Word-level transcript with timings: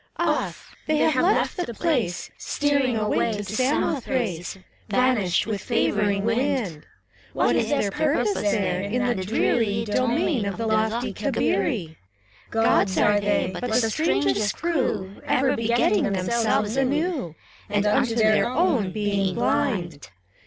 Off 0.17 0.71
I 0.71 0.77
they 0.91 0.97
have 0.97 1.23
left 1.23 1.57
the 1.57 1.75
place, 1.75 2.31
Steering 2.35 2.97
away 2.97 3.33
to 3.33 3.43
Samothrace, 3.43 4.57
Vanished 4.89 5.45
with 5.45 5.61
favoring 5.61 6.25
wind. 6.25 6.87
What 7.33 7.55
is 7.55 7.69
their 7.69 7.91
purpose 7.91 8.33
there, 8.33 8.81
in 8.81 9.05
the 9.05 9.13
dreaiy 9.23 9.85
Domain 9.85 10.45
of 10.47 10.57
the 10.57 10.65
lofty 10.65 11.13
Cabirit 11.13 11.97
Gk>ds 12.49 12.97
are 13.05 13.19
they, 13.19 13.51
but 13.53 13.61
the 13.73 13.91
strangest 13.91 14.57
crew, 14.57 15.21
Ever 15.23 15.55
begetting 15.55 16.11
themselves 16.11 16.77
anew. 16.77 17.35
And 17.69 17.85
unto 17.85 18.15
their 18.15 18.49
own 18.49 18.91
being 18.91 19.35
blind. 19.35 20.09